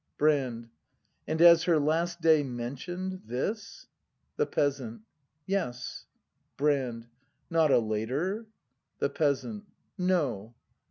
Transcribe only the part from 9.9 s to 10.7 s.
No.